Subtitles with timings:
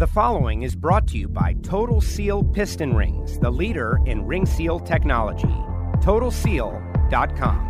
[0.00, 4.46] The following is brought to you by Total Seal Piston Rings, the leader in ring
[4.46, 5.54] seal technology.
[6.00, 7.66] TotalSeal.com.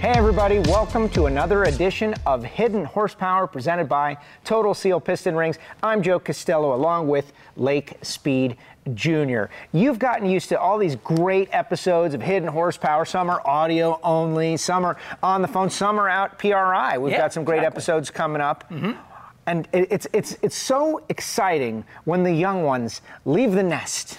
[0.00, 5.58] Hey, everybody, welcome to another edition of Hidden Horsepower presented by Total Seal Piston Rings.
[5.82, 8.58] I'm Joe Costello along with Lake Speed
[8.94, 9.44] Jr.
[9.72, 13.04] You've gotten used to all these great episodes of Hidden Horsepower.
[13.04, 16.98] Some are audio only, some are on the phone, some are out PRI.
[16.98, 17.76] We've Yeah, got some great exactly.
[17.76, 18.64] episodes coming up.
[18.70, 18.92] Mm-hmm.
[19.46, 24.18] And it- it's, it's, it's so exciting when the young ones leave the nest,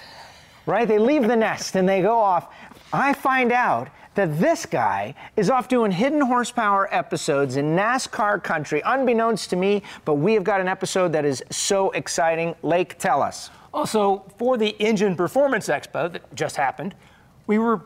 [0.66, 0.88] right?
[0.88, 2.54] They leave the nest and they go off.
[2.94, 8.82] I find out that this guy is off doing hidden horsepower episodes in NASCAR country,
[8.84, 12.56] unbeknownst to me, but we have got an episode that is so exciting.
[12.64, 13.52] Lake, tell us.
[13.74, 16.96] Also, for the Engine Performance Expo that just happened,
[17.48, 17.82] we were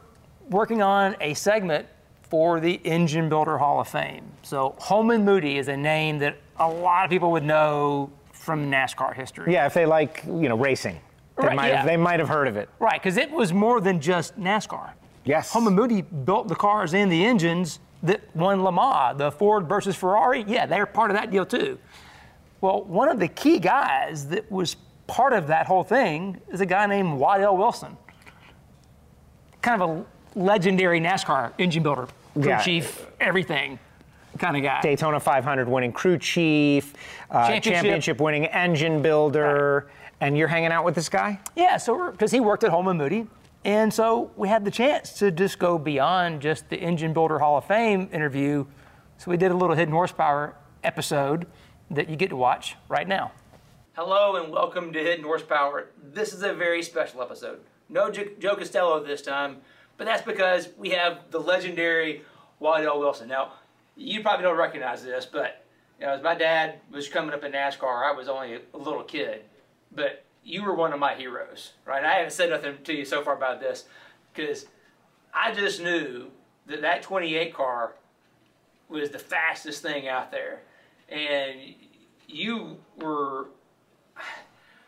[0.50, 1.88] working on a segment
[2.22, 4.24] for the Engine Builder Hall of Fame.
[4.42, 9.14] So, Holman Moody is a name that a lot of people would know from NASCAR
[9.16, 9.54] history.
[9.54, 11.00] Yeah, if they like, you know, racing,
[11.38, 11.78] they, Right, might, yeah.
[11.78, 12.70] have, they might have heard of it.
[12.80, 14.92] Right, because it was more than just NASCAR.
[15.26, 15.52] Yes.
[15.52, 19.96] Holman Moody built the cars and the engines that won Le Mans, the Ford versus
[19.96, 20.44] Ferrari.
[20.48, 21.78] Yeah, they're part of that deal too.
[22.62, 24.76] Well, one of the key guys that was
[25.12, 27.98] part of that whole thing is a guy named Waddell Wilson.
[29.62, 32.62] Kind of a legendary NASCAR engine builder, crew Yeah.
[32.62, 33.78] chief, everything
[34.40, 34.80] kind of guy.
[34.82, 36.94] Daytona 500 winning crew chief,
[37.30, 37.74] uh, Championship.
[37.74, 41.38] championship winning engine builder, and you're hanging out with this guy?
[41.56, 43.28] Yeah, so because he worked at Holman Moody,
[43.66, 47.58] and so we had the chance to just go beyond just the Engine Builder Hall
[47.58, 48.66] of Fame interview.
[49.18, 51.46] So we did a little hidden horsepower episode
[51.92, 53.34] that you get to watch right now.
[54.04, 55.90] Hello and welcome to Hidden Horsepower.
[56.02, 57.60] This is a very special episode.
[57.88, 59.58] No Jo- Joe Costello this time,
[59.96, 62.24] but that's because we have the legendary
[62.60, 63.28] Waddell Wilson.
[63.28, 63.52] Now,
[63.96, 65.64] you probably don't recognize this, but
[66.00, 69.04] you know, as my dad was coming up in NASCAR, I was only a little
[69.04, 69.44] kid,
[69.92, 72.04] but you were one of my heroes, right?
[72.04, 73.86] I haven't said nothing to you so far about this
[74.34, 74.66] because
[75.32, 76.32] I just knew
[76.66, 77.94] that that 28 car
[78.90, 80.62] was the fastest thing out there,
[81.08, 81.76] and
[82.28, 83.50] you were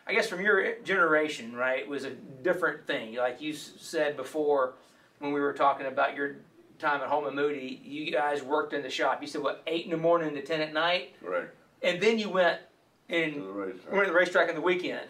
[0.06, 3.14] I guess from your generation, right, was a different thing.
[3.14, 4.74] Like you said before,
[5.18, 6.36] when we were talking about your
[6.78, 9.22] time at Holman Moody, you guys worked in the shop.
[9.22, 11.48] You said what, eight in the morning to ten at night, Right.
[11.82, 12.60] and then you went
[13.08, 15.06] and went to the racetrack on the weekend,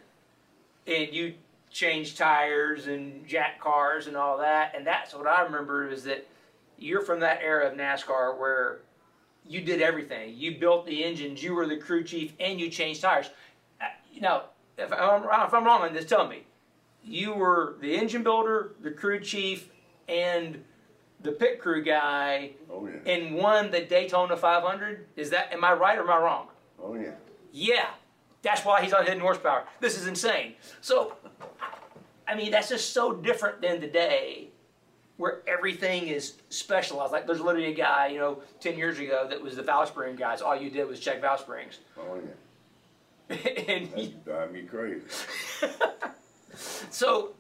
[0.87, 1.35] and you
[1.71, 4.75] changed tires and jack cars and all that.
[4.77, 6.25] And that's what I remember is that
[6.79, 8.79] you're from that era of NASCAR where
[9.45, 10.35] you did everything.
[10.37, 13.31] You built the engines, you were the crew chief, and you changed tires.
[13.81, 14.45] Uh, You know,
[14.79, 16.45] if I'm, if I'm wrong on this, tell me.
[17.03, 19.69] You were the engine builder, the crew chief,
[20.09, 20.65] and
[21.21, 23.13] the pit crew guy, Oh yeah.
[23.13, 25.07] and won the Daytona 500.
[25.17, 25.53] Is that?
[25.53, 26.49] Am I right or am I wrong?
[26.83, 27.13] Oh yeah.
[27.53, 27.87] Yeah,
[28.43, 29.65] that's why he's on hidden horsepower.
[29.81, 30.55] This is insane.
[30.81, 31.15] So,
[32.27, 34.49] I mean, that's just so different than today,
[35.19, 37.13] where everything is specialized.
[37.13, 40.17] Like, there's literally a guy, you know, 10 years ago that was the valve spring
[40.17, 40.43] guys.
[40.43, 41.79] All you did was check valve springs.
[41.99, 42.31] Oh yeah.
[43.29, 45.03] and he- drive me crazy.
[46.91, 47.33] so,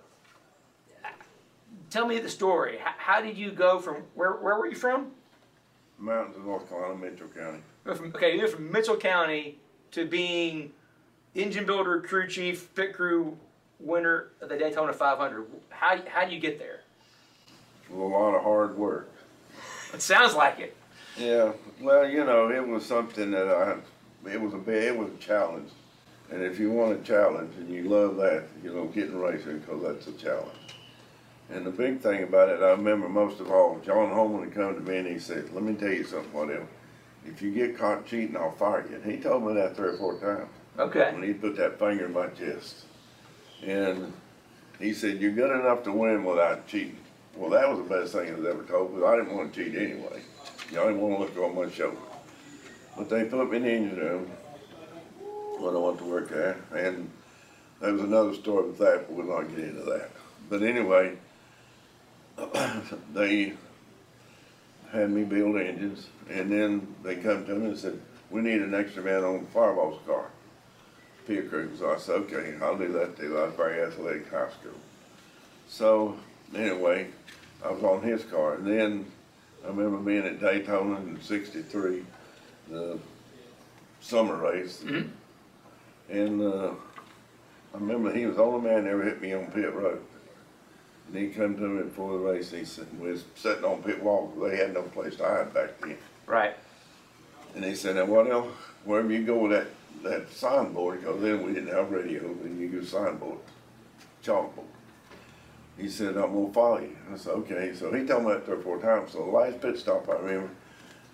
[1.91, 2.78] tell me the story.
[2.78, 4.33] How, how did you go from where?
[4.33, 5.12] Where were you from?
[5.99, 7.59] Mountains of North Carolina, Mitchell County.
[7.84, 9.59] From, okay, you're from Mitchell County
[9.93, 10.72] to being
[11.34, 13.37] engine builder, crew chief, pit crew
[13.78, 15.47] winner of the Daytona 500.
[15.69, 16.81] How how do you get there?
[17.91, 19.11] With a lot of hard work.
[19.93, 20.77] It sounds like it.
[21.19, 21.53] Yeah.
[21.81, 23.77] Well, you know, it was something that I.
[24.30, 24.70] It was a.
[24.70, 25.70] It was a challenge.
[26.30, 29.82] And if you want a challenge and you love that, you know, getting racing because
[29.82, 30.58] that's a challenge.
[31.50, 34.74] And the big thing about it, I remember most of all, John Holman would come
[34.74, 36.66] to me and he said, "Let me tell you something, whatever.
[37.26, 39.96] If you get caught cheating, I'll fire you." And he told me that three or
[39.98, 40.48] four times.
[40.78, 41.12] Okay.
[41.12, 42.86] when he put that finger in my chest.
[43.62, 44.12] And
[44.80, 46.98] he said, You're good enough to win without cheating.
[47.36, 49.64] Well, that was the best thing I was ever told because I didn't want to
[49.64, 50.22] cheat anyway.
[50.70, 51.96] You know, I didn't want to look on my shoulder.
[52.97, 54.30] But they put me in the engine room
[55.59, 56.57] when I went to work there.
[56.74, 57.10] And
[57.80, 60.10] there was another story with that, but we'll not get into that.
[60.48, 61.16] But anyway,
[63.13, 63.54] they
[64.92, 66.07] had me build engines.
[66.30, 69.51] And then they come to me and said, We need an extra man on the
[69.51, 70.30] Fireball's car
[71.27, 71.71] peer crew.
[71.78, 73.39] So I said, okay, I'll do that too.
[73.39, 74.78] I was very athletic high school.
[75.68, 76.16] So
[76.54, 77.09] anyway,
[77.65, 78.54] I was on his car.
[78.54, 79.07] And then
[79.65, 82.04] I remember being at Daytona in 63,
[82.71, 82.99] the
[84.01, 84.84] summer race.
[86.09, 86.71] And uh,
[87.75, 90.03] I remember he was the only man that ever hit me on pit road.
[91.09, 92.51] And he come to me before the race.
[92.51, 94.33] He said, we was sitting on pit wall.
[94.43, 95.97] They had no place to hide back then.
[96.27, 96.57] Right.
[97.55, 98.53] And And he said, now what else,
[98.84, 99.69] wherever you go with that,
[100.03, 103.39] that signboard, because then we didn't have radio, and you go signboard,
[104.22, 104.66] chalkboard.
[105.78, 106.95] He said, I'm gonna follow you.
[107.11, 107.72] I said, okay.
[107.75, 109.13] So he told me that three or four times.
[109.13, 110.51] So the last pit stop, I remember,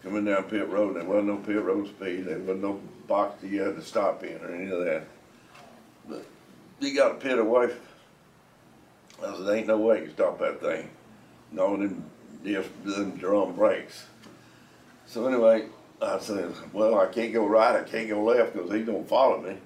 [0.03, 3.49] coming down pit road, there wasn't no pit road speed, there wasn't no box that
[3.49, 5.05] you had to stop in or any of that.
[6.09, 6.25] But
[6.81, 7.71] you got a pit away.
[9.23, 10.91] I said, ain't no way you can stop that thing.
[11.53, 12.05] No, them,
[12.43, 14.07] them drum brakes.
[15.07, 15.67] So anyway,
[16.01, 19.43] I said, well, I can't go right, I can't go left because he's gonna follow
[19.43, 19.57] me.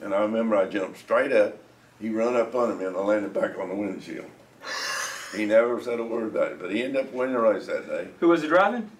[0.00, 1.58] And I remember I jumped straight up,
[2.00, 4.26] he run up under me and I landed back on the windshield.
[5.36, 7.86] He never said a word about it, but he ended up winning the race that
[7.86, 8.08] day.
[8.20, 8.90] Who was he driving?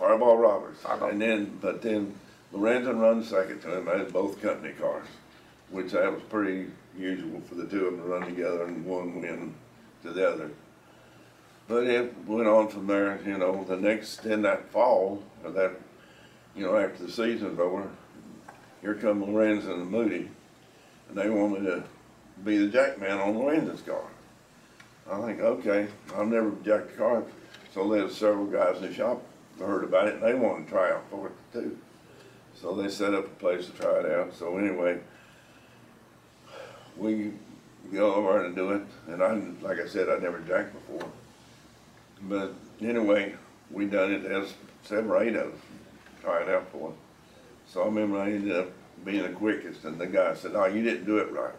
[0.00, 0.80] Fireball Roberts.
[0.80, 1.10] Fireball.
[1.10, 2.14] And then, but then
[2.54, 3.84] Lorenzen runs second to him.
[3.84, 5.06] They had both company cars,
[5.70, 9.20] which that was pretty usual for the two of them to run together and one
[9.20, 9.54] win
[10.02, 10.50] to the other.
[11.68, 15.72] But it went on from there, you know, the next, in that fall, or that,
[16.56, 17.88] you know, after the season's over,
[18.80, 20.30] here come Lorenzen and Moody,
[21.08, 21.84] and they wanted to
[22.42, 24.02] be the jackman on Lorenzen's car.
[25.08, 27.22] I think, okay, I've never jacked a car,
[27.72, 29.22] so there's several guys in the shop
[29.66, 31.78] heard about it, and they wanted to try out for it too.
[32.54, 34.34] So they set up a place to try it out.
[34.34, 35.00] So anyway,
[36.96, 37.32] we
[37.92, 41.08] go over and do it, and I, like I said, I never jacked before.
[42.22, 43.34] But anyway,
[43.70, 44.52] we done it as
[44.82, 45.60] seven or eight of us
[46.22, 46.96] trying out for it.
[47.66, 48.68] So I remember I ended up
[49.04, 51.54] being the quickest, and the guy said, "Oh, you didn't do it right."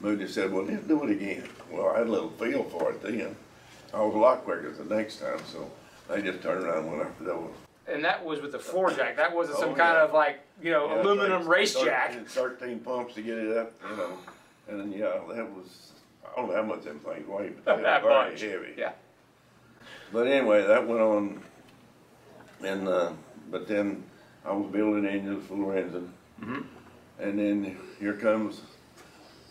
[0.00, 3.02] Moody said, "Well, let's do it again." Well, I had a little feel for it
[3.02, 3.34] then.
[3.92, 5.70] I was a lot quicker the next time, so
[6.10, 7.50] they just turned around and went after those.
[7.86, 9.16] And that was with the floor jack.
[9.16, 10.04] That wasn't Oh, some kind yeah.
[10.04, 12.26] of like, you know, Yeah, aluminum thirteen- race jack.
[12.26, 14.12] Thirteen pumps to get it up, you know,
[14.68, 15.92] and then, yeah, that was,
[16.24, 18.40] I don't know how much them things weigh, but they That were very much.
[18.40, 18.74] heavy.
[18.76, 18.92] Yeah.
[20.12, 21.42] But anyway, that went on,
[22.64, 23.12] and, uh,
[23.50, 24.04] but then
[24.44, 26.08] I was building engines for Lorenzen.
[26.40, 26.60] Mm-hmm.
[27.18, 28.60] And then here comes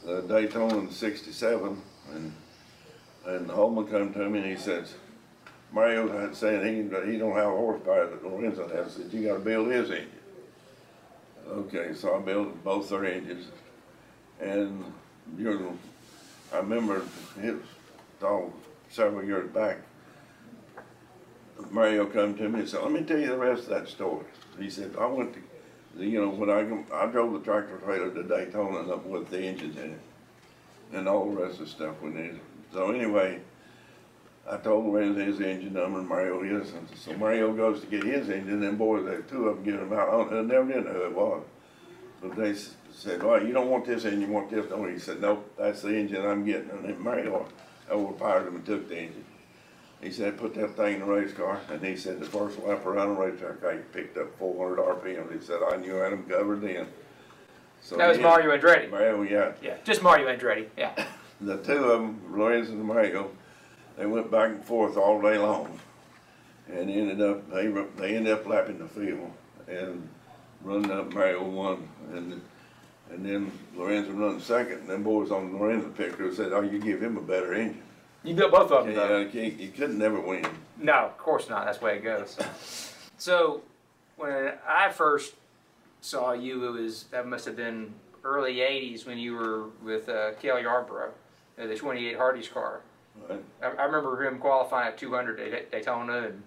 [0.06, 1.82] the Daytona in sixty-seven,
[2.14, 2.34] and,
[3.26, 4.94] and Holman come to me and he says,
[5.72, 6.78] Mario had said he,
[7.12, 10.10] he don't have a horsepower that Lorenzen has, said, you gotta build his engine.
[11.48, 13.48] Okay, so I built both their engines,
[14.40, 14.84] and,
[15.38, 15.78] you know,
[16.54, 17.04] I remember
[17.42, 17.56] it
[18.22, 18.52] was,
[18.90, 19.78] several years back,
[21.70, 24.26] Mario come to me and said, let me tell you the rest of that story.
[24.58, 28.24] He said, I went to, you know, when I, I drove the tractor trailer to
[28.24, 30.00] Daytona with the engines in it
[30.94, 32.40] and all the rest of the stuff we needed.
[32.74, 33.42] So anyway,
[34.50, 38.04] I told Lorenzen his engine number and Mario his, and so Mario goes to get
[38.04, 40.92] his engine, and boys, the two of them get him out, I never did know
[40.92, 41.44] who it was.
[42.22, 42.56] But they
[42.92, 44.86] said, well, you don't want this engine, you want this, you?
[44.88, 47.46] He said, nope, that's the engine I'm getting, and then Mario
[47.92, 49.26] overpowered him and took the engine.
[50.02, 52.86] He said, put that thing in the race car, and he said, the first lap
[52.86, 55.32] around the racetrack, I picked up four hundred RPM.
[55.38, 56.88] He said, I knew I had him covered then.
[57.82, 58.90] So That was Mario Andretti.
[58.90, 59.52] Mario, yeah.
[59.62, 60.68] Yeah, just Mario Andretti.
[60.78, 61.06] Yeah.
[61.42, 63.32] The two of them, Lorenzen and Mario,
[64.00, 65.78] they went back and forth all day long.
[66.72, 67.68] And ended up, they,
[67.98, 69.32] they ended up lapping the field
[69.68, 70.08] and
[70.64, 72.42] running up Mario one, And,
[73.12, 76.80] and then Lorenzen run second, and them boys on Lorenzen pit crew said, oh, you
[76.80, 77.82] give him a better engine.
[78.24, 78.96] You built both of them.
[78.96, 79.20] Yeah, though.
[79.20, 80.46] you you couldn't never win.
[80.78, 81.66] No, of course not.
[81.66, 82.38] That's the way it goes.
[83.18, 83.62] So,
[84.18, 85.36] when I first
[86.02, 87.94] saw you, it was that must have been
[88.26, 91.14] early '80s when you were with uh, Cale Yarborough,
[91.58, 92.82] uh, the '28 Hardy's car.
[93.30, 93.42] Right?
[93.62, 96.44] I, I remember him qualifying at 200 at Daytona and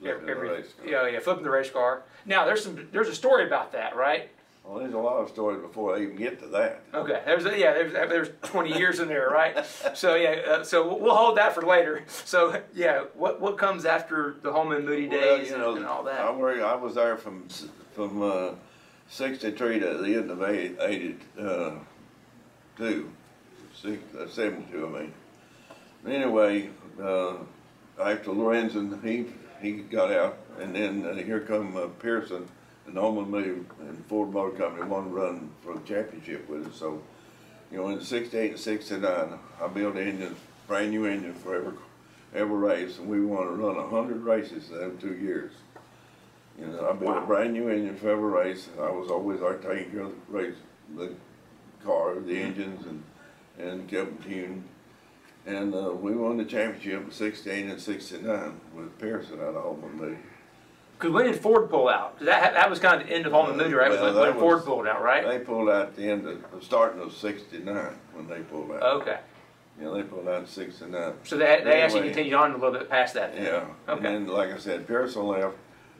[0.00, 0.86] Flipping the race car.
[0.88, 2.02] yeah, yeah, flipping the race car.
[2.24, 4.30] Now there's some there's a story about that, right?
[4.64, 6.82] Well, there's a lot of stories before I even get to that.
[6.94, 9.64] Okay, there's a, yeah, there's there's 20 years in there, right?
[9.94, 12.04] So yeah, uh, so we'll hold that for later.
[12.06, 15.84] So yeah, what what comes after the Holman Moody Well, days you and, know, and
[15.84, 16.38] all I that?
[16.38, 17.46] worked, I was there from,
[17.92, 18.50] from, uh,
[19.08, 21.72] sixty-three to the end of eighty, eighty, uh,
[22.78, 25.12] six, uh, seventy-two, I mean.
[26.06, 26.70] Anyway,
[27.02, 27.34] uh,
[28.02, 29.26] after Lorenzen, he,
[29.60, 32.48] he got out, and then uh, here come uh, Pearson,
[32.86, 36.76] and Holman Moody and Ford Motor Company wanted to run for the championship with us,
[36.76, 37.02] so,
[37.70, 41.72] you know, in sixty-eight and sixty-nine, I built engines, brand new engine for every,
[42.34, 45.52] every race, and we wanted to run a hundred races in them two years.
[46.58, 49.40] You know, I built a brand new engine for every race, and I was always
[49.40, 50.56] there taking care of the race,
[50.96, 51.12] the
[51.84, 53.02] car, the engines, and,
[53.58, 54.64] and kept them tuned.
[55.46, 59.96] And, uh, we won the championship in sixteen and sixty-nine with Pearson out of Holman
[59.96, 60.16] Moody.
[60.98, 62.18] Because when did Ford pull out?
[62.20, 63.90] That that was kind of the end of Holman Moody, right?
[63.90, 65.26] Well, when, when Ford pulled out, right?
[65.26, 68.82] They pulled out at the end of, the starting of sixty-nine, when they pulled out.
[69.00, 69.18] Okay,
[69.80, 71.14] Yeah, they pulled out in sixty-nine.
[71.24, 73.34] so they they actually continued on a little bit past that.
[73.34, 73.44] Then.
[73.44, 74.02] Yeah, and Okay.
[74.02, 75.56] then, like I said, Pearson left,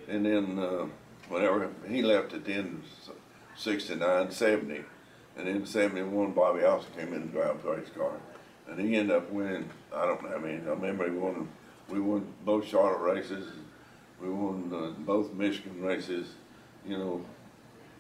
[0.07, 0.85] and then, uh,
[1.31, 3.15] whenever he left at the end of
[3.57, 4.85] 69, 70,
[5.39, 8.13] and then 71, Bobby Allison came in and drive the race car.
[8.71, 11.49] And he ended up winning, I don't know how many, I remember he won,
[11.89, 13.49] we won both Charlotte races,
[14.23, 16.29] we won uh, both Michigan races,
[16.87, 17.25] you know.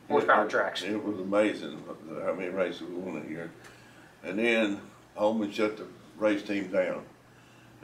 [0.08, 0.82] Horsepower It- tracks.
[0.84, 1.82] It was amazing
[2.24, 3.50] how many races we won that year.
[4.22, 4.80] And then
[5.16, 5.86] Holman shut the
[6.18, 7.02] race team down.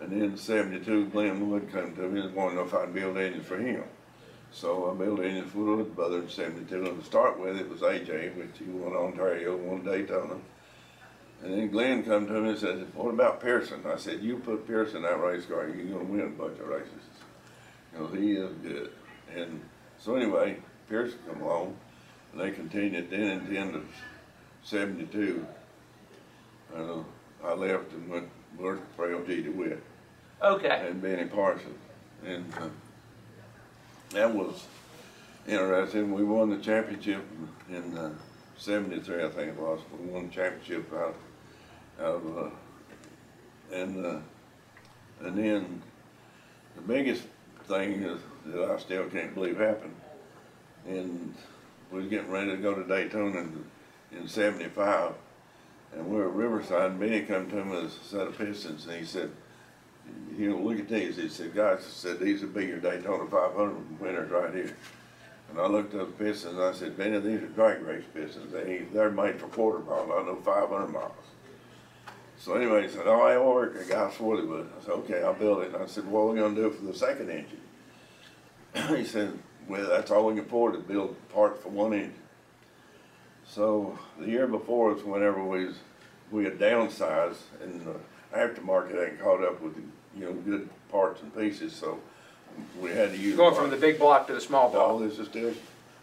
[0.00, 3.16] And then seventy-two, Glenn Wood come to me and wanted to know if I'd build
[3.16, 3.82] engines for him.
[4.52, 7.80] So I built engines for Wood Brother in seventy-two, and to start with, it was
[7.80, 10.34] AJ, which he won Ontario, won Daytona.
[11.42, 13.82] And then Glenn come to me and said, what about Pearson?
[13.86, 16.66] I said, you put Pearson in that race car, you're gonna win a bunch of
[16.66, 16.90] races.
[17.92, 18.90] You know, he is good.
[19.34, 19.60] And
[19.98, 21.76] so anyway, Pearson come along,
[22.32, 23.84] and they continued, then at the end of
[24.64, 25.46] seventy-two,
[26.74, 26.98] uh,
[27.44, 28.28] I left and went
[28.58, 29.82] worked for LG DeWitt
[30.42, 30.86] Okay.
[30.88, 31.78] and Benny Parsons.
[32.24, 32.68] And uh,
[34.10, 34.66] that was
[35.46, 36.12] interesting.
[36.12, 37.22] We won the championship
[37.68, 38.12] in uh,
[38.56, 39.80] 73, I think it was.
[40.00, 41.16] We won the championship out, out
[41.98, 44.18] of, uh, and, uh,
[45.20, 45.82] and then
[46.74, 47.24] the biggest
[47.66, 49.94] thing is that I still can't believe happened.
[50.86, 51.34] And
[51.90, 53.64] we was getting ready to go to Daytona in,
[54.12, 55.14] in 75.
[55.94, 58.86] And we were at Riverside, and Benny come to me with a set of pistons,
[58.86, 59.30] and he said,
[60.36, 61.16] you know, look at these.
[61.16, 64.76] He said, guys, he said, these would be your Daytona 500 winners right here.
[65.48, 68.52] And I looked at the pistons, and I said, Benny, these are drag race pistons.
[68.52, 71.12] They, they're made for quarter mile, I know 500 miles.
[72.46, 73.88] So anyway, he said, oh, that'll work.
[73.88, 74.68] Guy swore he would.
[74.80, 75.74] I said, okay, I'll build it.
[75.74, 77.60] And I said, "Well, what are we gonna do it for the second engine?
[78.96, 79.36] he said,
[79.66, 82.14] well, that's all we can afford to build parts for one engine.
[83.48, 85.74] So the year before was whenever we was,
[86.30, 87.96] we had downsized and the
[88.32, 89.82] aftermarket hadn't caught up with the,
[90.16, 91.98] you know, good parts and pieces, so
[92.80, 93.34] we had to use.
[93.36, 95.08] Going from the big block to the small No, block.
[95.10, 95.52] this is still,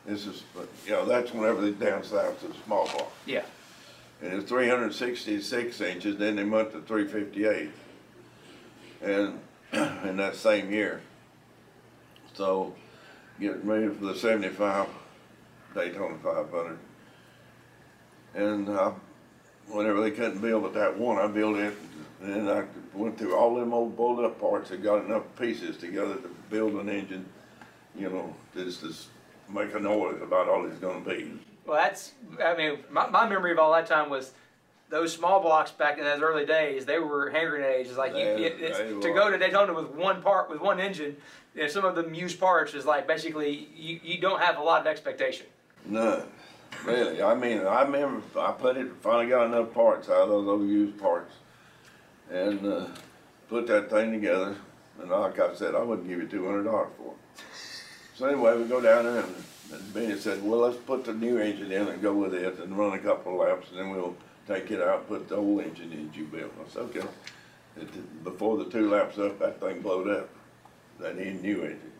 [0.06, 0.44] this is,
[0.86, 3.14] you know, that's whenever they downsized to the small block.
[3.26, 3.44] Yeah.
[4.24, 7.72] And it's three hundred and sixty-six inches, then they went to three fifty-eight.
[9.02, 9.40] And,
[9.74, 11.02] in that same year.
[12.34, 12.74] So,
[13.40, 14.88] getting ready for the seventy-five
[15.76, 16.80] Daytona five hundred.
[18.34, 18.94] And, uh,
[19.68, 21.74] whenever they couldn't build it that one, I built it,
[22.22, 22.64] and I
[22.94, 26.74] went through all them old bolted up parts and got enough pieces together to build
[26.76, 27.26] an engine,
[27.96, 28.94] you know, just to
[29.54, 31.40] make a noise about all it's gonna be.
[31.66, 32.12] Well, that's,
[32.44, 34.32] I mean, my, my memory of all that time was
[34.90, 37.90] those small blocks back in those early days, they were hand grenades.
[37.90, 41.18] It's like, you, it, it's, to go to Daytona with one part, with one engine,
[41.56, 44.62] you know, some of them used parts is like basically you, you don't have a
[44.62, 45.48] lot of expectation.
[45.86, 46.24] None,
[46.86, 47.22] really.
[47.22, 50.68] I mean, I remember I put it, finally got enough parts out of those old
[50.68, 51.34] used parts,
[52.32, 52.86] and uh,
[53.50, 54.56] put that thing together.
[55.02, 57.44] And like I said, I wouldn't give you two hundred dollars for it.
[58.16, 59.36] So anyway, we go down there, and,
[59.72, 62.78] and Benny said, "Well, let's put the new engine in and go with it, and
[62.78, 64.16] run a couple of laps, and then we'll
[64.48, 67.08] take it out, put the old engine in you built." I said, "Okay."
[67.76, 70.30] It, before the two laps up, that thing blowed up.
[71.00, 71.92] That new engine.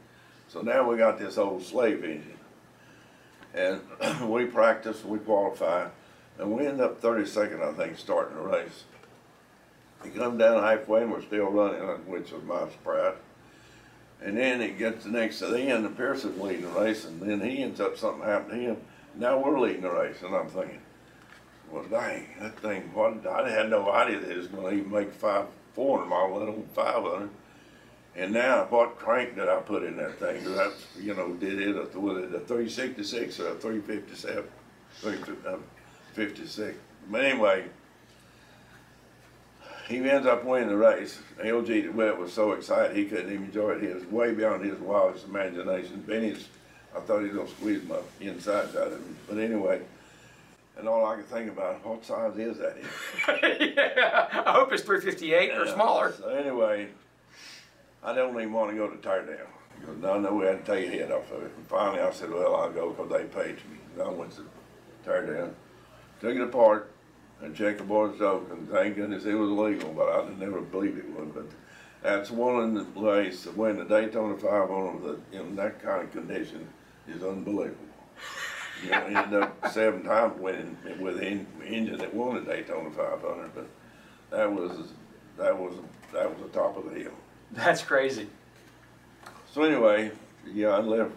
[0.48, 2.38] So now we got this old slave engine
[3.54, 3.82] and
[4.30, 5.92] we practiced, we qualified,
[6.40, 8.84] and we end up thirty-second, I think, starting the race.
[10.04, 13.16] We come down halfway and we're still running, which was my surprise.
[14.24, 17.22] And then it gets the next to the end, and Pearson's leading the race, and
[17.22, 18.78] then he ends up, something happened to him.
[19.16, 20.80] Now we're leading the race, and I'm thinking,
[21.70, 25.12] well, dang, that thing, what, I had no idea that it was gonna even make
[25.12, 27.30] five, four hundred mile, let alone five hundred.
[28.16, 30.44] And now, what crank did I put in that thing?
[30.44, 33.82] Did I, you know, did it, a- was it a three sixty-six or a three
[33.82, 34.46] fifty-seven?
[35.02, 35.58] Three uh,
[36.14, 36.78] fifty-six.
[37.10, 37.66] But anyway,
[39.88, 41.20] he ends up winning the race.
[41.40, 43.82] LG DeWitt was so excited he couldn't even enjoy it.
[43.82, 46.04] He was way beyond his wildest imagination.
[46.08, 46.48] Benny's,
[46.96, 49.18] I thought he was gonna squeeze my insides out of him.
[49.28, 49.82] But anyway,
[50.78, 52.78] and all I could think about, what size is that?
[53.76, 56.14] yeah, I hope it's 358 or smaller.
[56.18, 56.88] So anyway,
[58.04, 59.48] I don't even want to go to tear down.
[59.80, 61.52] Because I know we had to take your head off of it.
[61.58, 63.78] And finally I said, well, I'll go because they paid me.
[63.94, 64.46] And I went to
[65.04, 65.56] tear down,
[66.22, 66.93] took it apart
[67.44, 70.98] and checked the board's oak and thank goodness it was legal, but I never believed
[70.98, 71.34] it would.
[71.34, 71.46] But
[72.02, 76.12] that's one in the place to win the Daytona 500 the, in that kind of
[76.12, 76.68] condition
[77.08, 77.78] is unbelievable.
[78.84, 83.52] You know, ended up seven times winning with the engine that won the Daytona 500,
[83.54, 83.68] but
[84.32, 84.90] that was
[85.38, 85.76] that was
[86.12, 87.12] that was the top of the hill.
[87.52, 88.28] That's crazy.
[89.54, 90.12] So anyway,
[90.52, 91.12] yeah, I left.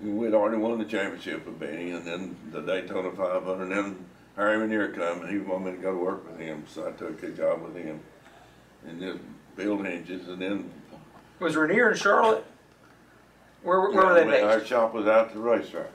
[0.00, 3.62] We'd already won the championship with Benny, and then the Daytona 500.
[3.62, 4.06] And then
[4.36, 6.92] Harry Ranier come and he wanted me to go to work with him, so I
[6.92, 8.00] took a job with him
[8.86, 9.20] and then
[9.56, 10.70] build hinges and then.
[11.38, 12.44] Was Ranier in Charlotte?
[13.62, 14.44] Where, where yeah, were they based?
[14.44, 15.90] Our shop was out the racetrack,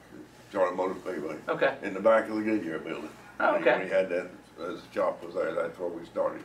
[0.52, 1.38] Charlotte Motor Speedway.
[1.48, 1.76] Okay.
[1.82, 3.10] In the back of the Goodyear building.
[3.40, 3.84] Oh, okay.
[3.84, 4.30] We had that,
[4.62, 6.44] as the shop was there, that's where we started.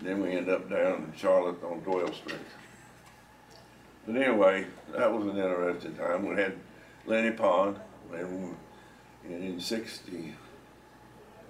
[0.00, 2.36] Then we ended up down in Charlotte on Doyle Street.
[4.06, 6.28] But anyway, that was an interesting time.
[6.28, 6.56] We had
[7.06, 7.78] Lennie Pond,
[8.12, 8.56] and
[9.24, 10.34] in 60,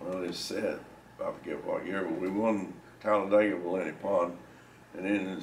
[0.05, 0.81] well, this set.
[1.21, 4.37] I forget what year, but we won Talladega Valenti Pond.
[4.95, 5.43] And then in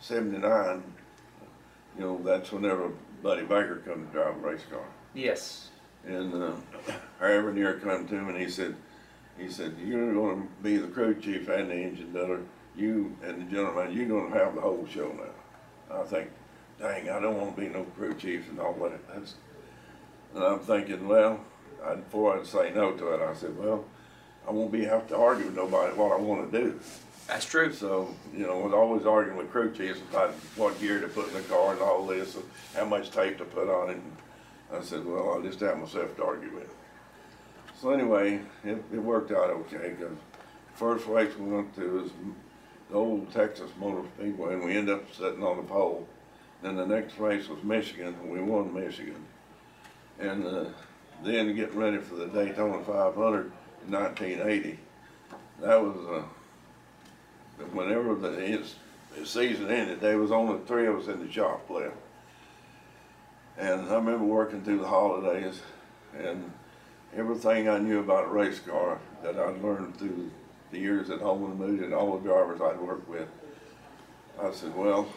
[0.00, 0.82] 79,
[1.96, 2.90] you know, that's whenever
[3.22, 4.84] Buddy Baker come to drive a race car.
[5.14, 5.68] Yes.
[6.06, 6.52] And uh,
[7.18, 8.76] Harry Ranier come to him and he said,
[9.38, 12.42] he said, you're going to be the crew chief and the engine builder.
[12.76, 15.96] You and the gentleman, you're going to have the whole show now.
[15.96, 16.30] I think,
[16.78, 19.06] dang, I don't want to be no crew chief and all that.
[19.08, 19.34] That's,
[20.34, 21.40] and I'm thinking, well,
[21.84, 23.84] I, before I'd say no to it, I said, well,
[24.46, 26.80] I won't be have to argue with nobody what I wanna do.
[27.26, 27.72] That's true.
[27.72, 31.28] So, you know, I was always arguing with crew chiefs about what gear to put
[31.28, 32.44] in the car and all this, and
[32.74, 33.96] how much tape to put on it.
[33.96, 34.16] And
[34.72, 36.74] I said, well, I'll just have myself to argue with.
[37.80, 40.16] So anyway, it, it worked out okay, because
[40.74, 42.10] first race we went to was
[42.90, 46.08] the old Texas Motor Speedway, and we ended up sitting on the pole.
[46.62, 49.24] Then the next race was Michigan, and we won Michigan.
[50.18, 50.64] And uh,
[51.22, 53.52] then getting ready for the Daytona 500
[53.86, 54.78] in 1980,
[55.60, 58.76] that was uh, whenever the, his,
[59.24, 61.96] season ended, there was only three of us in the shop left.
[63.58, 65.60] And I remember working through the holidays,
[66.16, 66.50] and
[67.14, 70.30] everything I knew about a race car that I'd learned through
[70.70, 73.28] the years at Holman and and all the drivers I'd worked with,
[74.40, 75.08] I said, well,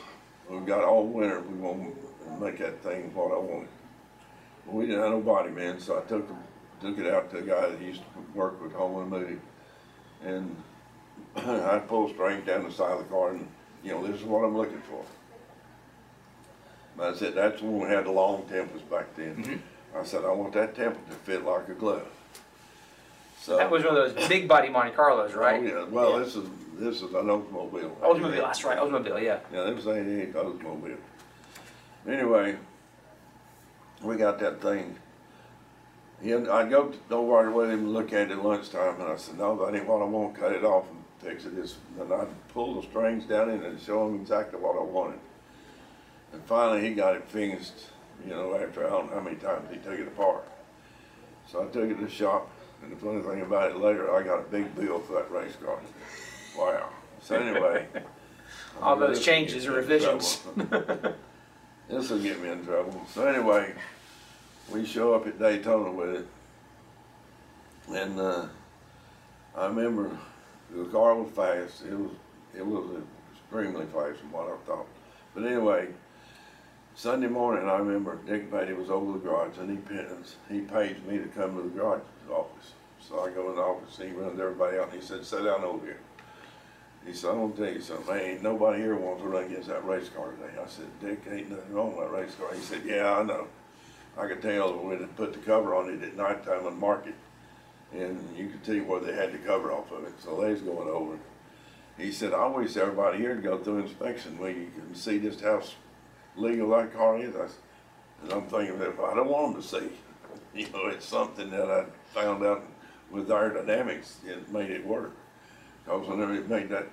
[0.49, 1.95] we've got all winter, we want
[2.25, 3.69] to make that thing what I wanted.
[4.67, 6.27] We didn't have no body man, so I took,
[6.81, 9.37] took it out to a guy that used to work with Holman Moody.
[10.23, 10.55] And
[11.35, 13.47] I pulled strings down the side of the car and,
[13.83, 15.03] you know, this is what I'm looking for.
[16.97, 19.43] But I said, that's when we had the long tempers back then.
[19.43, 19.97] Mm-hmm.
[19.97, 22.07] I said, I want that temple to fit like a glove.
[23.39, 23.57] So.
[23.57, 25.59] That was one of those big body Monte Carlos, right?
[25.61, 26.19] Oh, yeah, well, Yeah.
[26.23, 27.99] this is, this is an Oldsmobile.
[27.99, 29.39] Oldsmobile, that's right, Oldsmobile, yeah.
[29.51, 30.97] Yeah, this was eighty-eight Oldsmobile.
[32.07, 32.57] Anyway,
[34.03, 34.97] we got that thing.
[36.21, 39.37] He, I'd go nowhere with him and look at it at lunchtime, and I said,
[39.37, 41.53] no, that ain't what I want, cut it off and fix it.
[41.99, 45.19] And I'd pull the strings down in and show him exactly what I wanted.
[46.31, 47.73] And finally, he got it finished,
[48.23, 50.47] you know, after I don't know how many times he took it apart.
[51.47, 52.49] So I took it to the shop,
[52.81, 55.57] and the funny thing about it, later, I got a big bill for that race
[55.63, 55.79] car.
[56.57, 56.89] Wow.
[57.21, 57.87] So anyway.
[58.81, 60.41] All those changes get or me in revisions.
[61.89, 63.01] This will get me in trouble.
[63.13, 63.73] So anyway,
[64.71, 66.27] we show up at Daytona with it.
[67.93, 68.47] And, uh,
[69.55, 70.17] I remember
[70.71, 71.83] the car was fast.
[71.85, 72.11] It was,
[72.55, 73.01] it was
[73.35, 74.87] extremely fast from what I thought.
[75.35, 75.89] But anyway,
[76.95, 80.15] Sunday morning, I remember Dick Beaty was over the garage and he, pa-
[80.49, 82.71] he paid me to come to the garage office.
[82.99, 85.43] So I go in the office, and he runs everybody out and he said, sit
[85.43, 85.99] down over here.
[87.05, 89.85] He said, I'm gonna tell you something, ain't nobody here wants to run against that
[89.85, 90.53] race car today.
[90.61, 92.53] I said, Dick, ain't nothing wrong with that race car.
[92.53, 93.47] He said, yeah, I know.
[94.17, 97.15] I could tell when they put the cover on it at nighttime and mark it.
[97.91, 100.61] And you could see where they had the cover off of it, so they was
[100.61, 101.17] going over.
[101.97, 105.41] He said, I wish everybody here would go through inspection where you can see just
[105.41, 105.61] how
[106.35, 107.35] legal that car is.
[107.35, 107.47] I
[108.23, 109.89] And I'm thinking, if I don't want them to see,
[110.55, 112.65] you know, it's something that I found out
[113.11, 115.11] with aerodynamics, it made it work.
[115.87, 116.87] Cause whenever it made that,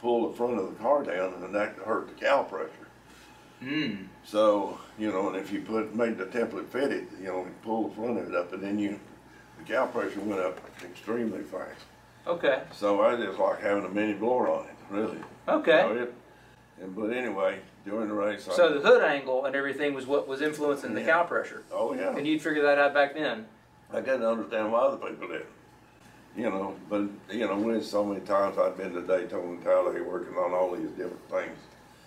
[0.00, 2.70] pull the front of the car down and that hurt the cowl pressure.
[3.60, 4.04] Hmm.
[4.24, 7.88] So, you know, and if you put, made the template fit it, you know, pull
[7.88, 8.98] the front of it up and then you,
[9.58, 11.84] the cowl pressure went up extremely fast.
[12.26, 15.18] Okay, So I just like having a mini blower on it, really.
[15.48, 15.80] okay.
[15.80, 16.14] So it-
[16.80, 18.52] And, but anyway, during the race, I.
[18.52, 21.06] So the hood angle and everything was what was influencing the Yeah.
[21.08, 21.62] cowl pressure.
[21.72, 22.14] Oh, yeah.
[22.16, 23.46] And you'd figure that out back then.
[23.92, 25.46] I didn't understand why other people did.
[26.38, 30.04] You know, but, you know, when so many times I've been to Daytona and Talladega
[30.04, 31.58] working on all these different things,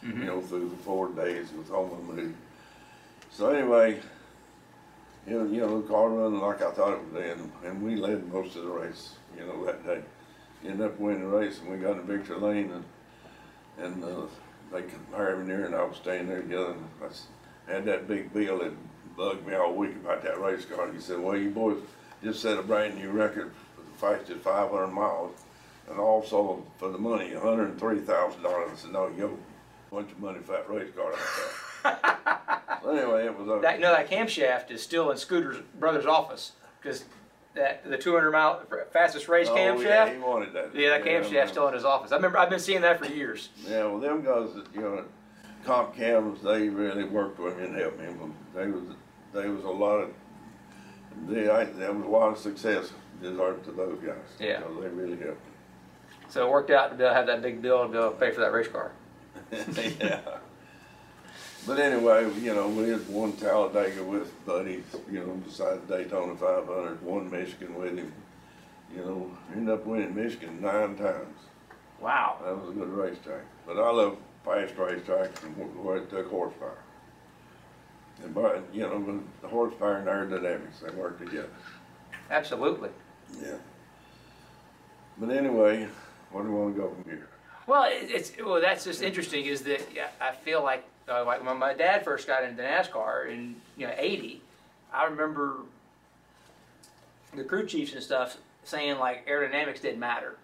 [0.02, 2.34] you know, through the four days with Holman Moody.
[3.30, 4.00] So anyway,
[5.28, 7.98] you know, you know, the car running like I thought it would end, and we
[7.98, 10.02] led most of the race, you know, that day.
[10.63, 14.28] Ended up winning the race, and we got in victory lane, and, and, uh,
[14.72, 17.12] they come Harry Ranier, and I was standing there together, and
[17.67, 18.72] I had that big bill that
[19.17, 20.89] bugged me all week about that race car.
[20.89, 21.80] He said, well, you boys
[22.24, 23.52] just set a brand new record
[24.02, 25.32] fastest five hundred miles,
[25.90, 28.70] and also for the money, hundred and three thousand dollars.
[28.74, 29.38] I said, no, you go,
[29.96, 31.22] bunch of money for that race car like.
[32.84, 33.62] So Anyway, it was okay.
[33.62, 37.06] That, know, that camshaft is still in Scooter's brother's office because
[37.54, 40.14] that the 200 mile fastest race Oh, yeah, camshaft.
[40.16, 40.76] he wanted that.
[40.76, 42.12] Yeah, that camshaft's still in his office.
[42.12, 43.50] I remember I've been seeing that for years.
[43.68, 45.04] Yeah, well, them guys, that, you know,
[45.66, 48.08] comp cams, they really worked with me and helped me.
[48.56, 48.84] They was,
[49.34, 50.10] they was a lot of,
[51.28, 54.16] they, I, there was a lot of success deserved to those guys.
[54.40, 54.60] Yeah.
[54.60, 55.42] Because they really helped
[56.30, 58.42] So it worked out to be able to have that big bill to pay for
[58.42, 58.92] that race car.
[59.52, 60.20] Yeah.
[61.68, 66.66] But anyway, you know, we had one Talladega with Buddy, you know, decided Daytona five
[66.66, 68.12] hundred, one Michigan with him.
[68.96, 71.38] You know, ended up winning Michigan nine times.
[72.00, 72.38] Wow.
[72.44, 73.44] That was a good racetrack.
[73.68, 76.80] But I love fast racetracks and wh- where it took horsepower.
[78.24, 81.48] And but, you know, the- the horsepower and aerodynamics, they work together.
[82.32, 82.90] Absolutely.
[83.39, 83.58] Yeah.
[85.17, 85.88] But anyway,
[86.32, 87.28] where do we wanna go from here?
[87.67, 88.60] Well, it's well.
[88.60, 89.46] That's just interesting.
[89.46, 93.30] Is that yeah, I feel like uh, like when my dad first got into NASCAR
[93.30, 94.41] in you know '80,
[94.91, 95.58] I remember
[97.36, 100.38] the crew chiefs and stuff saying like aerodynamics didn't matter.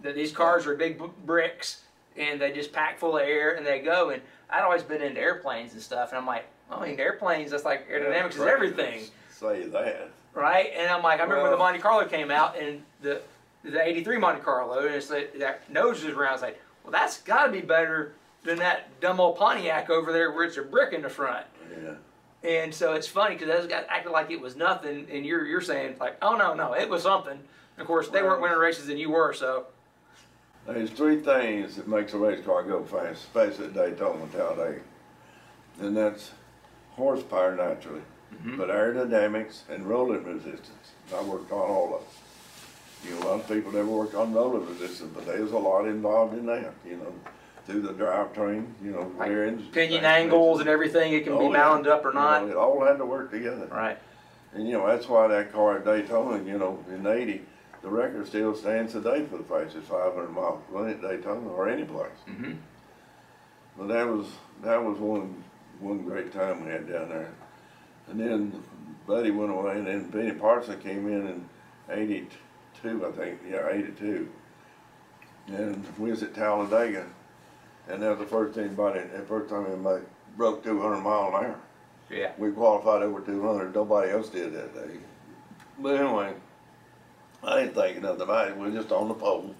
[0.00, 1.82] That these cars are big bricks
[2.16, 4.10] and they just pack full of air and they go.
[4.10, 7.50] And I'd always been into airplanes and stuff, and I'm like, oh, I mean airplanes.
[7.50, 9.04] That's like aerodynamics is everything.
[9.30, 10.10] Say that.
[10.34, 10.70] Right?
[10.76, 13.22] And I'm like, I remember when the Monte Carlo came out and the
[13.62, 16.34] the '83 Monte Carlo, and it's like that nose was around.
[16.34, 18.12] It's like, well, that's got to be better
[18.44, 21.46] than that dumb old Pontiac over there where it's a brick in the front.
[21.82, 21.94] Yeah.
[22.42, 25.62] And so it's funny because those guys acted like it was nothing, and you're you're
[25.62, 27.38] saying like, oh no, no, it was something.
[27.78, 29.66] Of course, they weren't winning races than you were, so
[30.66, 34.80] There's three things that makes a race car go fast, especially at Daytona, Talladega.
[35.80, 36.30] And that's
[36.92, 38.02] horsepower naturally,
[38.56, 40.92] but aerodynamics and rolling resistance.
[41.14, 42.10] I worked on all of them.
[43.04, 45.86] You know, a lot of people never work on rolling resistance, but there's a lot
[45.86, 47.12] involved in that, you know,
[47.66, 49.62] through the drivetrain, you know, like rear ends.
[49.72, 51.70] pinion angles and everything, it can be Oh, yeah.
[51.72, 52.48] up or You know, not.
[52.48, 53.66] It all had to work together.
[53.70, 53.98] Right.
[54.54, 57.42] And you know, that's why that car at Daytona, you know, in eighty,
[57.82, 61.68] the record still stands today for the fastest five hundred miles run at Daytona or
[61.68, 62.10] any place.
[62.28, 62.56] Mhm.
[63.76, 64.26] But that was,
[64.62, 65.42] that was one,
[65.80, 67.30] one great time we had down there.
[68.08, 68.62] And then
[69.06, 71.48] Buddy went away and then Benny Parson came in in
[71.90, 74.28] eighty-two, I think, yeah, eighty-two.
[75.48, 77.06] And we was at Talladega,
[77.88, 80.04] and that was the first anybody, the first time anybody
[80.36, 81.60] broke two hundred mile an hour.
[82.10, 82.32] Yeah.
[82.38, 84.96] We qualified over two hundred, nobody else did that day.
[85.78, 86.32] But anyway,
[87.42, 89.54] I didn't think nothing about it, we were just on the pole.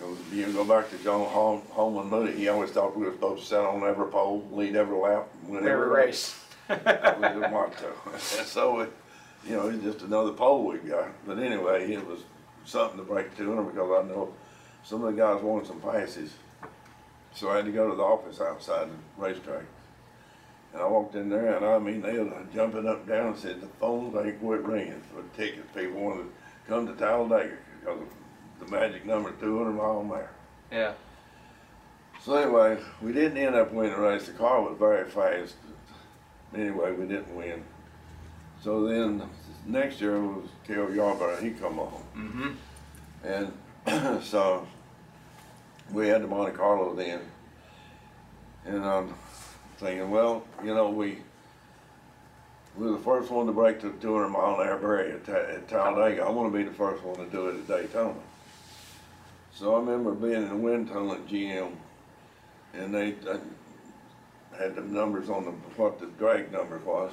[0.00, 0.16] You know,
[0.46, 3.48] you go back to John Hol- Holman Moody, he always thought we were supposed to
[3.48, 6.06] sit on every pole, lead every lap, win Every every race.
[6.06, 6.44] race.
[6.68, 7.92] That was his motto.
[8.18, 8.92] So, it,
[9.46, 12.20] you know, it's just another pole we got, but anyway, it was
[12.64, 14.34] something to break two hundred because I know
[14.84, 16.32] some of the guys wanted some passes.
[17.34, 19.64] So I had to go to the office outside the racetrack.
[20.72, 23.38] And I walked in there and I mean, they were jumping up and down and
[23.38, 25.66] said, the phones ain't quit ringing for tickets.
[25.74, 26.30] People wanted to
[26.66, 28.08] come to Talladega because of
[28.60, 30.30] the magic number two hundred mile an hour.
[30.70, 30.92] Yeah.
[32.22, 34.26] So anyway, we didn't end up winning the race.
[34.26, 35.54] The car was very fast.
[36.54, 37.62] Anyway, we didn't win.
[38.62, 39.22] So then
[39.66, 41.40] next year was Cale Yarborough.
[41.40, 42.02] He come on.
[42.16, 43.52] Mm-hmm.
[43.86, 44.66] And so
[45.92, 47.20] we had the Monte Carlo then.
[48.66, 49.14] And I'm
[49.78, 51.18] thinking, well, you know, we
[52.76, 55.68] we were the first one to break the 200 mile an hour barrier at, at
[55.68, 56.22] Talladega.
[56.22, 58.14] I want to be the first one to do it at Daytona.
[59.52, 61.72] So I remember being in the wind tunnel at GM,
[62.74, 63.16] and they
[64.58, 67.12] had the numbers on the what the drag number was.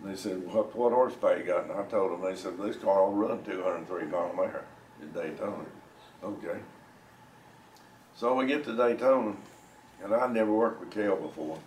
[0.00, 1.64] And they said, what, what horsepower you got?
[1.64, 4.64] And I told them, they said, this car will run 203 mile an hour
[5.00, 5.64] in Daytona.
[6.22, 6.58] Okay.
[8.14, 9.36] So we get to Daytona,
[10.02, 11.58] and I never worked with Cale before.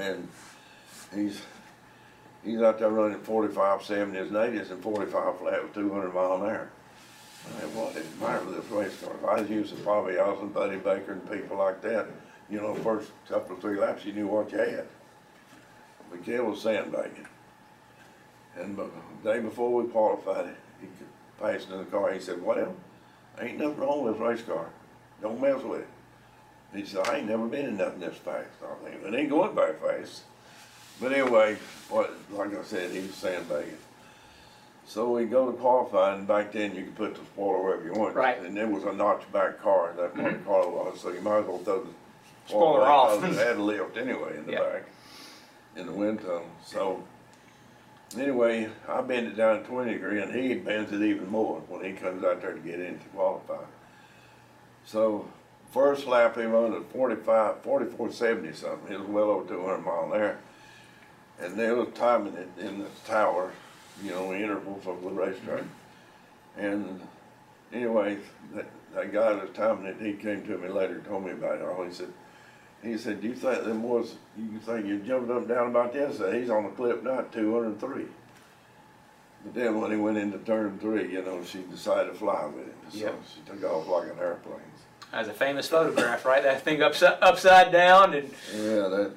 [0.00, 0.28] And
[1.14, 1.40] he's
[2.44, 6.42] he's out there running 45, 70s, and 80s, and 45 flat with 200 mile an
[6.42, 6.70] hour.
[7.46, 9.36] I said, what the matter this race car?
[9.36, 12.06] I was using Bobby Allison, Buddy Baker, and people like that.
[12.50, 14.86] You know, first couple of three laps, you knew what you had.
[16.10, 17.26] But Cale was sandbagging.
[18.56, 18.88] And the
[19.22, 20.88] day before we qualified, he
[21.40, 22.12] passed in the car.
[22.12, 22.74] He said, "Well,
[23.40, 24.66] ain't nothing wrong with this race car.
[25.20, 25.88] Don't mess with it."
[26.74, 29.54] He said, "I ain't never been in nothing this fast." I think it ain't going
[29.54, 30.22] very fast.
[31.00, 31.56] But anyway,
[31.90, 33.78] what like I said, he was sandbagging.
[34.86, 36.24] So we go to qualifying.
[36.24, 38.14] Back then, you could put the spoiler wherever you want.
[38.16, 38.40] Right.
[38.40, 41.46] And there was a notch back car that Monte Carlo was, so you might as
[41.46, 41.90] well throw the
[42.48, 43.22] Spoiler off.
[43.22, 44.62] It had a lift anyway in the Yeah.
[44.62, 44.82] back,
[45.76, 46.46] in the wind tunnel.
[46.64, 47.02] So
[48.16, 51.84] anyway, I bend it down to 20 degree, and he bends it even more when
[51.84, 53.62] he comes out there to get in to qualify.
[54.86, 55.28] So
[55.70, 58.92] first lap he run at 45, 44, 70 something.
[58.92, 60.38] It was well over 200 mile an hour.
[61.40, 63.52] And they was timing it in the tower,
[64.02, 65.60] you know, the intervals of the racetrack.
[65.60, 66.64] Mm-hmm.
[66.64, 67.00] And
[67.72, 68.18] anyway,
[68.54, 71.32] that, that guy that was timing it, he came to me later and told me
[71.32, 71.84] about it all.
[71.84, 72.12] He said,
[72.82, 74.14] He said, "Do you think them boys?
[74.36, 77.52] You think you're jumping up and down about this?" "He's on the clip now, two
[77.52, 78.06] hundred and three.
[79.44, 82.66] But then when he went into turn three, you know, she decided to fly with
[82.66, 82.74] him.
[82.90, 83.14] So Yep.
[83.34, 84.60] she took off like an airplane.
[85.12, 86.42] That's a famous photograph, right?
[86.42, 89.12] That thing upside upside down, and Yeah, that,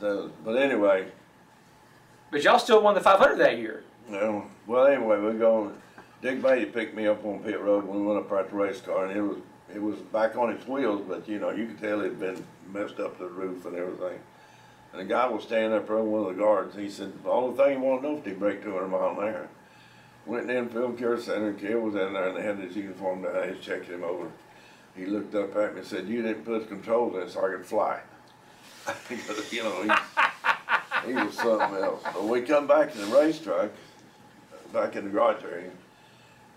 [0.00, 0.30] that.
[0.44, 1.06] But anyway,
[2.30, 3.82] but y'all still won the 500 that year.
[4.08, 5.72] No, well, anyway, we go.
[6.22, 8.80] Dick Beaty picked me up on pit road when we went up at the race
[8.80, 9.38] car, and it was
[9.74, 12.44] it was back on its wheels, but you know you could tell it had been
[12.72, 14.18] messed up the roof and everything.
[14.92, 16.76] And the guy was standing up there, one of the guards.
[16.76, 19.28] He said, "The only thing you want to know if they break 200 mile an
[19.28, 19.48] hour."
[20.24, 23.22] Went in field care center, and Kid was in there, and they had his uniform
[23.22, 23.34] down.
[23.34, 24.28] They checked him over.
[24.96, 27.56] He looked up at me and said, "You didn't put the controls in so I
[27.56, 28.00] could fly."
[29.50, 32.02] You know, he, he was something else.
[32.04, 33.70] But we come back to the racetrack,
[34.72, 35.70] back in the garage area,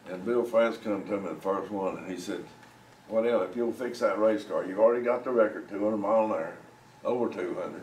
[0.09, 2.43] and Bill France come to me the first one, and he said,
[3.09, 3.49] "What else?
[3.49, 6.53] If you'll fix that race car, you've already got the record, 200 mile an hour,
[7.03, 7.81] over 200."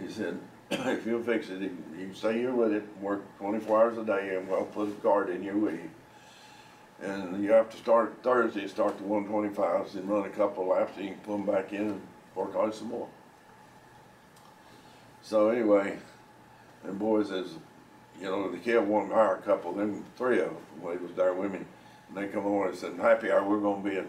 [0.00, 0.38] He said,
[0.70, 4.48] "If you'll fix it, you stay here with it, work 24 hours a day, and
[4.48, 5.90] we'll put a guard in here with you."
[7.02, 11.04] And you have to start Thursday, start the 125s, and run a couple laps, and
[11.06, 12.00] you can put them back in and
[12.34, 13.08] work on some more.
[15.22, 15.98] So anyway,
[16.84, 17.54] and boys, as
[18.20, 21.04] you know, the kid wanted to hire a couple, them three of them, when he
[21.04, 21.60] was there with me.
[22.08, 24.06] And they come over and said, happy hour, we're gonna be at,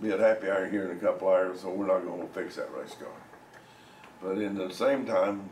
[0.00, 2.74] be at happy hour here in a couple hours, so we're not gonna fix that
[2.74, 3.08] race car.
[4.22, 5.50] But in the same time,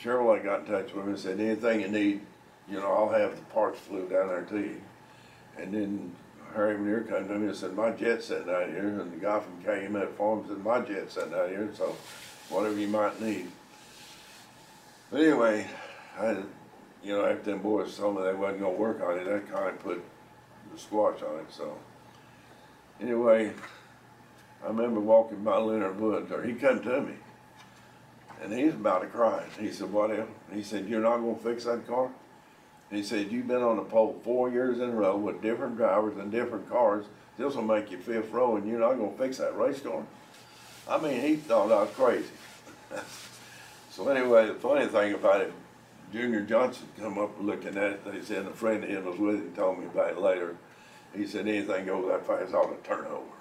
[0.00, 2.20] Chevrolet got in touch with me and said, anything you need,
[2.68, 4.80] you know, I'll have the parts flew down there to you.
[5.58, 6.16] And then
[6.54, 9.40] Harry Ranier came to me and said, my jet's sitting out here, and the guy
[9.40, 11.96] from KMF Farms said, my jet's sitting out here, so
[12.48, 13.50] whatever you might need.
[15.10, 15.66] But anyway,
[16.18, 16.30] I,
[17.02, 19.68] you know, after them boys told me they wasn't gonna work on it, that kind
[19.68, 20.02] of put
[20.72, 21.78] the squash on it, so.
[23.00, 23.52] Anyway,
[24.64, 27.14] I remember walking by Leonard Woods, or he come to me,
[28.42, 29.44] and he's about to cry.
[29.58, 30.28] He said, what else?
[30.52, 32.10] He said, you're not gonna fix that car?
[32.90, 36.16] He said, you've been on the pole four years in a row with different drivers
[36.18, 37.06] and different cars.
[37.36, 40.04] This will make you fifth row, and you're not gonna fix that race car?
[40.88, 42.30] I mean, he thought I was crazy.
[43.96, 45.54] So anyway, the funny thing about it,
[46.12, 49.36] Junior Johnson come up looking at it, they said, a friend of his was with
[49.36, 50.54] him, told me about it later.
[51.14, 53.35] He said, anything goes that fast, ought to turn over.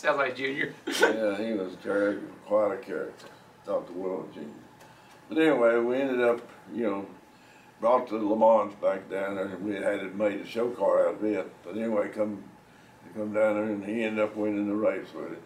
[0.00, 0.72] Sounds like Junior.
[0.86, 1.76] Yeah, he was
[2.46, 3.26] quite a character,
[3.66, 4.48] the world Junior.
[5.28, 6.40] But anyway, we ended up,
[6.74, 7.06] you know,
[7.82, 11.06] brought the Le Mans back down there, and we had it made a show car
[11.06, 11.52] out of it.
[11.62, 12.42] But anyway, come,
[13.14, 15.42] come down there, and he ended up winning the race with it.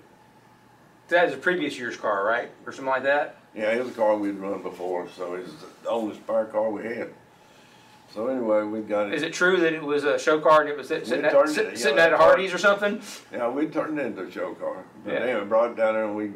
[1.08, 3.40] That was a previous year's car, right, or something like that.
[3.56, 5.50] Yeah, it was a car we'd run before, so it's
[5.82, 7.12] the oldest spare car we had.
[8.14, 9.14] So anyway, we got it.
[9.14, 11.66] Is it true that it was a show car and it was sitting, at, sit-
[11.66, 13.00] it, sitting yeah, at car- Hardee's or something?
[13.32, 14.84] Yeah, we turned it into a show car.
[15.04, 15.18] But Yeah.
[15.20, 16.30] anyway, brought it down there and we,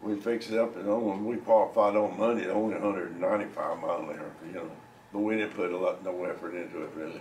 [0.00, 3.98] we fixed it up and only, we qualified on Monday, only hundred and ninety-five mile
[4.08, 4.70] an hour, you know.
[5.12, 7.20] But we didn't put a lot, no effort into it really.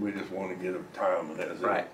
[0.00, 1.66] We- just wanted to get a time and that's it.
[1.66, 1.88] Right.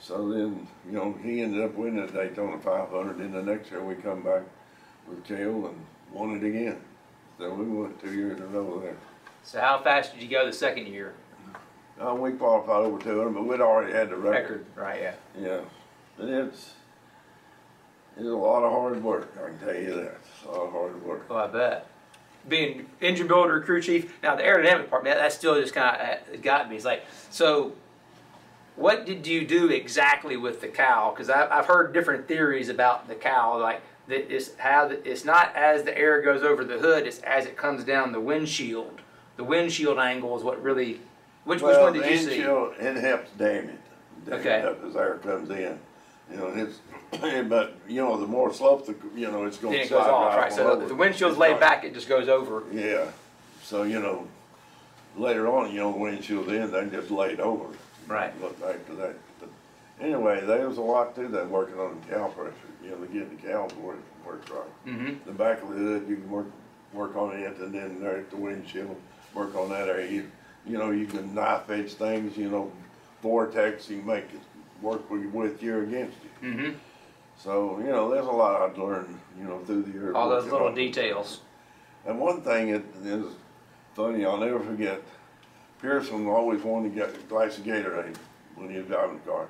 [0.00, 3.72] So then, you know, he ended up winning the Daytona five hundred, then the next
[3.72, 4.42] year we come back
[5.08, 6.80] with Cale and won it again.
[7.38, 8.96] So we went two years in a row there.
[9.42, 11.14] So how fast did you go the second year?
[12.00, 15.00] Uh, we qualified over two hundred, but we'd already had the Record, right?
[15.00, 15.14] Yeah.
[15.38, 15.60] Yeah,
[16.18, 16.74] and it's,
[18.16, 20.72] it's a lot of hard work, I can tell you that, it's a lot of
[20.72, 21.28] hard work.
[21.28, 21.86] Well, I bet.
[22.48, 24.14] Being engine builder, crew chief.
[24.22, 26.76] Now the aerodynamic part, man, that still just kind of got me.
[26.76, 27.74] It's like, so,
[28.76, 31.12] what did you do exactly with the cowl?
[31.12, 35.26] Because I've, I've heard different theories about the cowl, like that it's how the, it's
[35.26, 39.02] not as the air goes over the hood, it's as it comes down the windshield.
[39.40, 41.00] The windshield angle is what really.
[41.44, 42.28] Which, which one did Well, you the see?
[42.44, 43.78] windshield, It helps dam it.
[44.26, 44.60] Dam it Okay.
[44.60, 45.78] up As air comes in,
[46.30, 46.78] you know, and it's,
[47.48, 50.36] but, you know, the more slope, the, you know, it's gonna Then it goes off,
[50.36, 50.52] right?
[50.52, 50.86] So over.
[50.86, 52.64] the windshield's It's laid like- back, it just goes over.
[52.70, 53.06] Yeah,
[53.62, 54.28] so, you know,
[55.16, 57.64] later on, you know, the windshield's in, they just laid over.
[58.06, 58.38] Right.
[58.42, 59.48] Look back to that, but
[60.02, 62.52] anyway, there was a lot to that, working on the cowl pressure,
[62.84, 64.86] you know, to get the cowl work, work right.
[64.94, 65.14] Mm-hmm.
[65.24, 66.48] The back of the hood, you can work,
[66.92, 68.94] work on it, and then there at the windshield,
[69.34, 70.10] work on that area.
[70.10, 70.30] You,
[70.66, 72.70] you know, you can knife edge things, you know,
[73.22, 74.40] vortex, you make it
[74.82, 76.48] work with, with you or against you.
[76.48, 76.72] Mm-hmm.
[77.36, 80.14] So, you know, there's a lot I've learned, you know, through the years.
[80.14, 81.40] All those little on details.
[82.06, 83.26] And one thing that is
[83.94, 85.02] funny, I'll never forget,
[85.80, 88.16] Pearson always wanted to get a glass of Gatorade
[88.56, 89.48] when he was driving the car.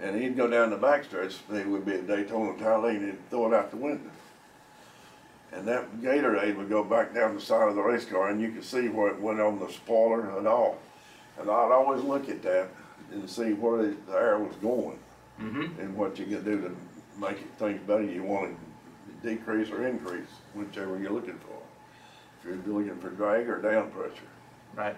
[0.00, 3.30] And he'd go down the back backstretch, they would be at Daytona Talladega, and he'd
[3.30, 4.10] throw it out the window.
[5.52, 8.50] And that Gatorade would go back down the side of the race car, and you
[8.52, 10.78] could see where it went on the spoiler and all.
[11.38, 12.68] And I'd always look at that
[13.12, 14.98] and see where the air was going
[15.40, 15.80] Mm-hmm.
[15.80, 16.76] and what you could do to
[17.18, 18.54] make it things better, you want
[19.22, 21.58] to decrease or increase, whichever you're looking for.
[22.38, 24.12] If you're looking for drag or down pressure.
[24.76, 24.96] Right.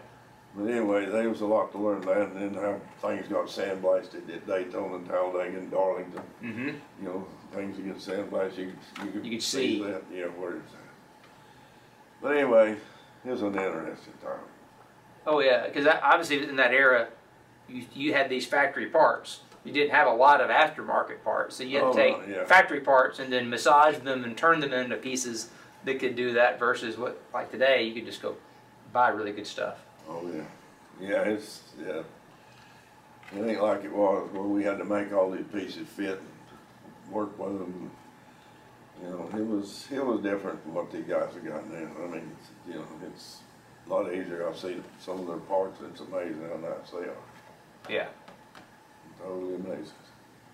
[0.56, 4.32] But anyway, there was a lot to learn that, and then how things got sandblasted
[4.32, 6.22] at Daytona, and Talladega, and Darlington.
[6.42, 6.68] Mm-hmm.
[6.68, 6.76] You
[7.08, 9.24] know, things that get sandblasted, you could, you could.
[9.26, 9.82] You could see.
[9.82, 10.80] that, yeah, where it's at.
[12.22, 12.76] But anyway,
[13.24, 14.38] it was an interesting time.
[15.26, 17.08] Oh yeah, because obviously in that era,
[17.68, 19.40] you you had these factory parts.
[19.64, 22.44] You didn't have a lot of aftermarket parts, so you had Oh, to take yeah.
[22.44, 25.48] factory parts and then massage them and turn them into pieces
[25.84, 26.58] that could do that.
[26.58, 28.36] Versus what like today, you could just go
[28.92, 29.78] buy really good stuff.
[30.08, 30.42] Oh, yeah.
[31.00, 32.02] Yeah, it's, yeah.
[33.36, 37.12] It ain't like it was where we had to make all these pieces fit and
[37.12, 37.90] work with them.
[39.02, 41.88] You know, it was, it was different from what these guys have got now.
[42.04, 43.38] I mean, it's, you know, it's
[43.86, 44.48] a lot easier.
[44.48, 47.16] I see some of their parts, it's amazing how nice they are.
[47.88, 48.06] Yeah.
[49.20, 49.94] Totally amazing.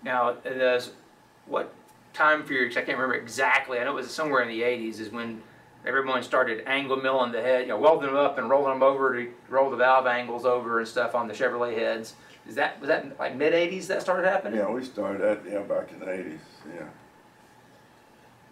[0.03, 0.91] Now, there's
[1.45, 1.73] what
[2.13, 2.71] time period?
[2.71, 3.79] I can't remember exactly.
[3.79, 4.99] I know it was somewhere in the '80s.
[4.99, 5.41] Is when
[5.85, 9.15] everyone started angle milling the head, you know, welding them up and rolling them over
[9.15, 12.13] to roll the valve angles over and stuff on the Chevrolet heads.
[12.47, 14.59] Is that was that like mid '80s that started happening?
[14.59, 16.39] Yeah, we started that, yeah, back in the eighties,
[16.73, 16.85] yeah.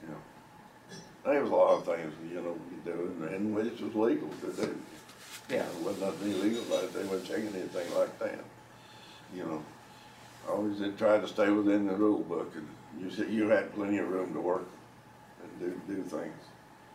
[0.08, 0.96] Yeah.
[1.26, 4.52] There was a lot of things, you know, we do, and- which was legal to
[4.54, 4.80] do.
[5.50, 5.64] Yeah.
[5.64, 8.40] Know, Wasn't nothing illegal about it, they weren't checking anything like that,
[9.36, 9.64] you know.
[10.48, 12.68] Always they tried to stay within the rule book, and
[13.04, 14.68] you said, you had plenty of room to work
[15.42, 16.34] and do, do things.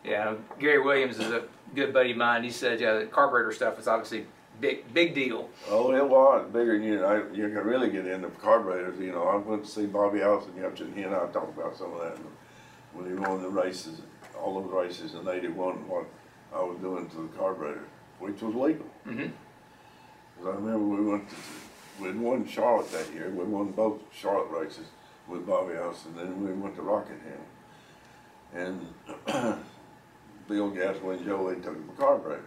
[0.05, 2.43] Yeah, Gary Williams is a good buddy of mine.
[2.43, 4.25] He said yeah, the carburetor stuff is obviously
[4.61, 5.49] big, big deal.
[5.69, 9.23] Oh, it was bigger than you, I, you can really get into carburetors, you know,
[9.23, 11.99] I went to see Bobby Allison yesterday, and he and I talked about some of
[12.01, 12.17] that.
[12.93, 14.01] When he won the races,
[14.41, 16.05] all those races in eighty-one, what
[16.55, 17.83] I was doing to the carburetor,
[18.19, 18.85] which was legal.
[19.05, 19.31] Mhm.
[20.37, 21.35] 'Cause I remember we went to,
[22.01, 24.85] we won Charlotte that year, we won both Charlotte races
[25.27, 27.41] with Bobby Allison, then we went to Rockingham.
[28.53, 28.87] And
[30.47, 32.43] Bill and Joe, they took the carburetor.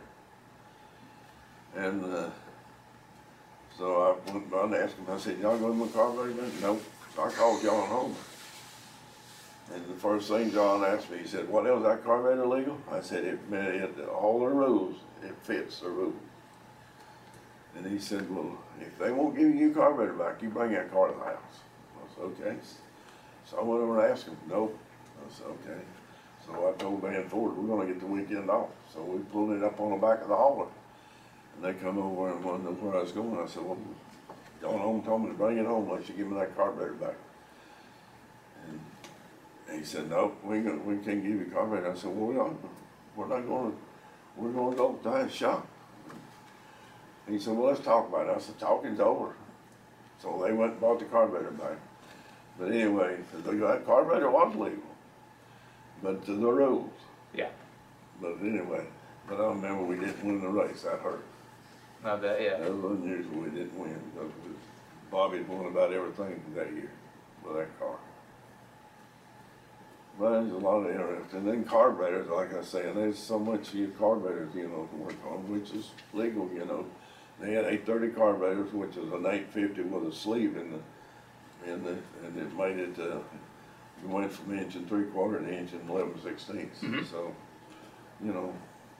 [1.76, 2.30] And, uh,
[3.76, 6.34] so I went by and asked him, I said, y'all going to my carburetor?
[6.34, 6.82] Said, Nope.
[7.14, 8.14] So I called John Homer.
[9.74, 12.78] And the first thing John asked me, he said, what else, that carburetor legal?
[12.90, 16.14] I said, it, it, all the rules, it fits the rules.
[17.76, 20.90] And he said, well, if they won't give you your carburetor back, you bring that
[20.90, 21.60] car to the house.
[21.96, 22.56] I said, okay.
[23.44, 24.76] So I went over and asked him, nope.
[25.18, 25.80] I said, okay.
[26.48, 28.68] So I told Van Ford, we're gonna get the weekend off.
[28.92, 30.66] So we pulled it up on the back of the hauler.
[31.54, 33.38] And they come over and wanted to know where I was going.
[33.38, 33.78] I said, well,
[34.60, 37.14] John Home told me to bring it home unless you give me that carburetor back.
[39.68, 41.92] And he said, no, we ain't gonna, we can't give you a carburetor.
[41.92, 42.52] I said, well, we're not,
[43.14, 43.72] we're not gonna,
[44.36, 45.66] we're gonna go to the shop.
[47.26, 48.36] And he said, well, let's talk about it.
[48.36, 49.34] I said, talking's over.
[50.22, 51.76] So they went and bought the carburetor back.
[52.58, 54.82] But anyway, the carburetor was legal,
[56.02, 56.90] but to the rules.
[57.34, 57.48] Yeah.
[58.20, 58.84] But anyway,
[59.28, 60.82] but I remember we didn't win the race.
[60.82, 61.24] That hurt.
[62.04, 62.40] I bet.
[62.40, 62.58] Yeah.
[62.58, 63.40] That was unusual.
[63.40, 64.32] We didn't win because
[65.10, 66.90] Bobby had won about everything that year
[67.44, 67.96] with that car.
[70.18, 71.32] But there's a lot of interest.
[71.32, 74.96] And then carburetors, like I say, and there's so much your carburetors, you know, to
[74.96, 76.86] work on, which is legal, you know.
[77.40, 81.72] They had eight thirty carburetors, which is an eight fifty with a sleeve in the,
[81.72, 83.18] in the, and it made it, uh,
[84.02, 86.80] you went from inch and three quarter to inch and eleven sixteenths.
[86.82, 87.04] Mhm.
[87.10, 87.34] So,
[88.24, 88.52] you know,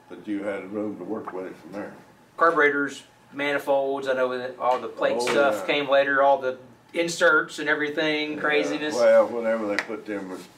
[0.09, 1.93] but you had room to work with it from there.
[2.37, 4.09] Carburetors, manifolds.
[4.09, 5.75] I know that all the plate Oh, stuff yeah.
[5.75, 6.23] came later.
[6.23, 6.59] All the
[6.95, 8.95] inserts and everything, Yeah, craziness.
[8.95, 10.49] Well, whenever they put them res-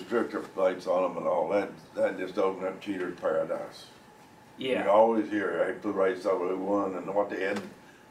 [0.00, 3.86] restrictor plates on them and all, that, that just opened up cheater's paradise.
[4.56, 4.84] Yeah.
[4.84, 7.60] You always hear after the race over who won and what they had,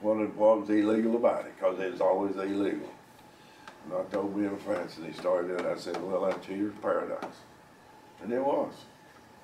[0.01, 2.87] what it what was illegal about it, cause it's always illegal.
[3.93, 7.23] I told Bill France and he started it, I said, well, that's cheater's paradise.
[8.23, 8.73] And it was.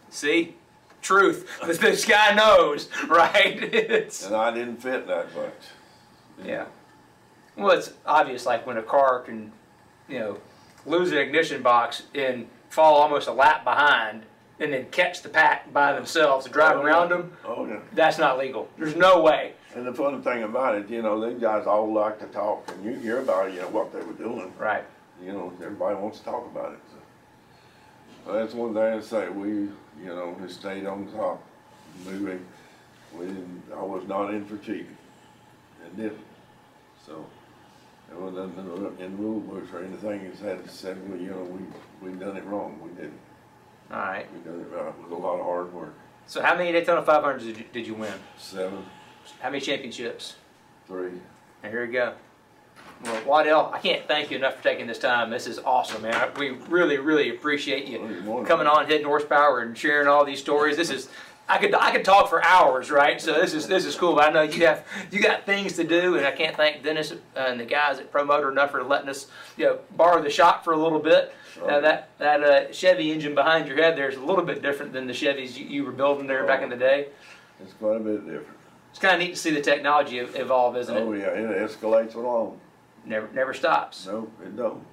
[0.10, 0.56] See,
[1.02, 1.48] truth.
[1.66, 3.62] this, this guy knows, right?
[4.26, 6.46] And I didn't fit that much.
[6.46, 6.66] yeah.
[7.58, 8.46] Well, it's obvious.
[8.46, 9.52] Like when a car can,
[10.10, 10.38] you know,
[10.86, 14.24] lose an ignition box and fall almost a lap behind,
[14.60, 17.18] and then catch the pack by themselves and drive Oh, around yeah.
[17.18, 17.38] them.
[17.46, 17.80] Oh, yeah.
[17.94, 18.70] That's not legal.
[18.78, 19.54] There's no way.
[19.76, 22.84] And the funny thing about it, you know, these guys all like to talk and
[22.84, 24.52] you hear about, you know, what they were doing.
[24.58, 24.84] Right.
[25.24, 26.80] you know, everybody wants to talk about it.
[26.92, 26.98] So.
[28.26, 29.72] But that's one thing I say, we, you
[30.06, 31.42] know, we stayed on top,
[32.06, 32.46] moving.
[33.18, 34.98] We didn't, I was not in for cheating,
[35.84, 36.20] and didn't.
[37.06, 37.26] So,
[38.10, 41.32] it wasn't in the, in the rule books or anything that said, said, well, you
[41.32, 43.20] know, we, we done it wrong, we didn't.
[43.92, 44.28] All right.
[44.34, 45.94] We done it right, it was a lot of hard work.
[46.28, 48.14] So how many Daytona 500s did you, did you win?
[48.38, 48.86] Seven,
[49.40, 50.36] How many championships?
[50.88, 51.12] three,
[51.64, 52.14] And here we go.
[53.04, 55.30] Well, Waddell, I can't thank you enough for taking this time.
[55.30, 56.32] This is awesome, man.
[56.38, 60.08] We really, really appreciate you Well, you're more than coming on, Hidden Horsepower, and sharing
[60.08, 60.78] all these stories.
[60.78, 61.10] This is.
[61.50, 63.20] I could I could talk for hours, right?
[63.20, 64.16] So this is this is cool.
[64.16, 67.14] But I know you have you got things to do, and I can't thank Dennis
[67.36, 70.64] and the guys at Pro Motor enough for letting us you know borrow the shop
[70.64, 71.34] for a little bit.
[71.66, 74.94] Now that that uh, Chevy engine behind your head there is a little bit different
[74.94, 77.08] than the Chevys you, you were building there back in the day.
[77.62, 78.61] It's quite a bit different.
[78.92, 81.02] It's kind of neat to see the technology evolve, isn't it?
[81.02, 82.60] Oh, yeah, it escalates along.
[83.06, 84.06] Never never stops.
[84.06, 84.86] No, it don't.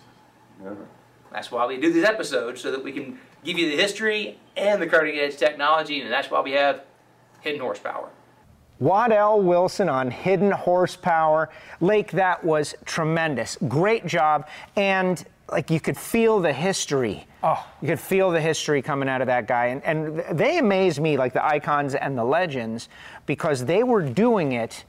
[0.62, 0.86] Never.
[1.30, 4.80] That's why we do these episodes so that we can give you the history and
[4.80, 6.84] the cutting edge technology, and that's why we have
[7.40, 8.08] hidden horsepower.
[8.80, 11.50] Waddell Wilson on Hidden Horsepower.
[11.80, 13.58] Lake, that was tremendous.
[13.66, 14.48] Great job.
[14.76, 17.26] And like you could feel the history.
[17.42, 17.64] Oh.
[17.80, 19.66] You could feel the history coming out of that guy.
[19.66, 22.88] And, and they amaze me, like the icons and the legends,
[23.26, 24.84] because they were doing it,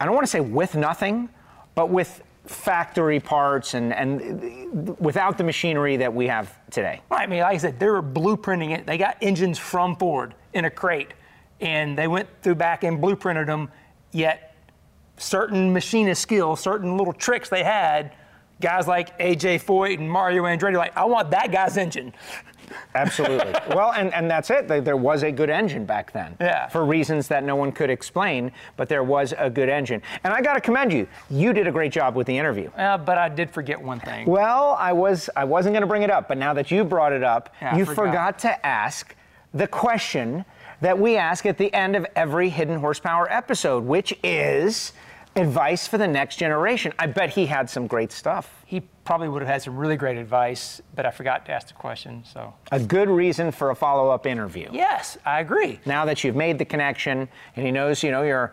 [0.00, 1.28] I don't want to say with nothing,
[1.74, 7.00] but with factory parts and, and without the machinery that we have today.
[7.10, 8.86] Right, I mean, like I said, they were blueprinting it.
[8.86, 11.12] They got engines from Ford in a crate,
[11.60, 13.70] and they went through back and blueprinted them.
[14.10, 14.54] Yet,
[15.16, 18.12] certain machinist skills, certain little tricks they had,
[18.62, 22.14] guys like AJ Foyt and Mario Andretti, like, I want that guy's engine.
[22.94, 23.52] Absolutely.
[23.74, 24.66] well, and, and that's it.
[24.68, 26.36] There- was a good engine back then.
[26.40, 26.68] Yeah.
[26.68, 30.00] For reasons that no one could explain, but there was a good engine.
[30.22, 31.06] And I got to commend you.
[31.28, 32.70] You did a great job with the interview.
[32.70, 34.26] Uh, but I did forget one thing.
[34.26, 37.12] Well, I was I wasn't going to bring it up, but now that you brought
[37.12, 38.04] it up, Yeah, you forgot.
[38.06, 39.14] forgot to ask
[39.52, 40.44] the question
[40.80, 44.92] that we ask at the end of every Hidden Horsepower episode, which is
[45.36, 46.92] advice for the next generation.
[46.98, 48.62] I bet he had some great stuff.
[48.66, 51.74] He probably would have had some really great advice, but I forgot to ask the
[51.74, 52.22] question.
[52.24, 54.68] So, A good reason for a follow-up interview.
[54.72, 55.80] yes, I agree.
[55.86, 58.52] now that you've made the connection and he knows, you know, you're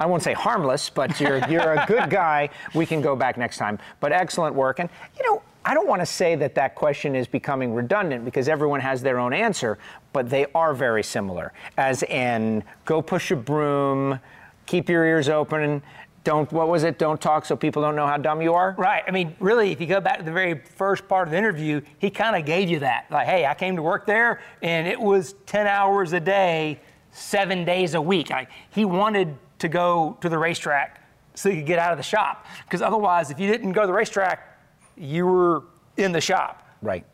[0.00, 2.48] I won't say harmless, but you're you're a good guy.
[2.74, 3.78] We can go back next time.
[4.00, 4.80] But excellent work.
[4.80, 8.48] And you know, I don't want to say that that question is becoming redundant because
[8.48, 9.78] everyone has their own answer,
[10.12, 11.52] but they are very similar.
[11.76, 14.18] As in, go push a broom,
[14.66, 15.82] keep your ears open,
[16.24, 16.98] don't what was it?
[16.98, 18.74] Don't talk so people don't know how dumb you are.
[18.78, 19.02] Right.
[19.06, 21.80] I mean, really, if you go back to the very first part of the interview,
[21.98, 23.06] he kind of gave you that.
[23.10, 27.64] Like, hey, I came to work there, and it was 10 hours a day, seven
[27.64, 28.30] days a week.
[28.30, 31.00] Like, he wanted to go to the racetrack
[31.34, 32.46] so he could get out of the shop.
[32.64, 34.58] Because otherwise, if you didn't go to the racetrack,
[34.96, 35.64] you were
[35.96, 36.68] in the shop.
[36.82, 37.04] Right.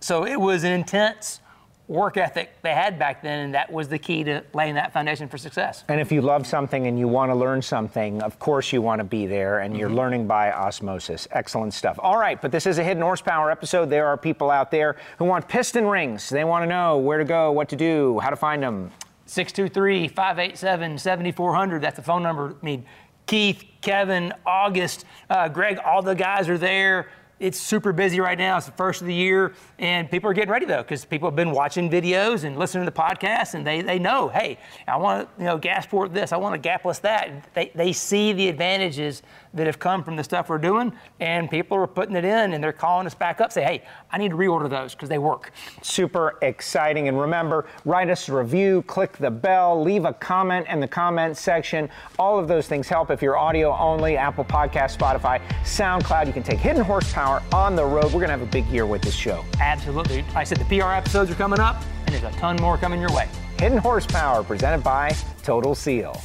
[0.00, 1.40] So it was an intense
[1.88, 5.28] work ethic they had back then, and that was the key to laying that foundation
[5.28, 5.84] for success.
[5.88, 8.98] And if you love something and you want to learn something, of course you want
[9.00, 11.28] to be there and you're learning by osmosis.
[11.30, 11.98] Excellent stuff.
[12.02, 13.90] All right, but this is a hidden horsepower episode.
[13.90, 16.28] There are people out there who want piston rings.
[16.28, 18.90] They want to know where to go, what to do, how to find them.
[19.26, 21.82] 623 587 7400.
[21.82, 22.54] That's the phone number.
[22.60, 22.84] I mean,
[23.26, 27.08] Keith, Kevin, August, uh, Greg, all the guys are there.
[27.38, 28.56] It's super busy right now.
[28.56, 31.36] It's the first of the year, and people are getting ready though, because people have
[31.36, 34.58] been watching videos and listening to the podcast, and they, they know, hey,
[34.88, 37.52] I want to you know gas gasport this, I want to gapless that.
[37.52, 39.22] They, they see the advantages
[39.54, 42.62] that have come from the stuff we're doing, and people are putting it in, and
[42.62, 45.52] they're calling us back up, say, hey, I need to reorder those because they work.
[45.82, 47.08] Super exciting.
[47.08, 51.36] And remember, write us a review, click the bell, leave a comment in the comment
[51.36, 51.88] section.
[52.18, 56.26] All of those things help if you're audio only, Apple Podcast, Spotify, SoundCloud.
[56.26, 58.04] You can take Hidden Horsepower on the road.
[58.06, 59.44] We're going to have a big year with this show.
[59.60, 60.24] Absolutely.
[60.34, 63.12] I said the PR episodes are coming up, and there's a ton more coming your
[63.12, 63.28] way.
[63.58, 66.20] Hidden Horsepower presented by Total Seal.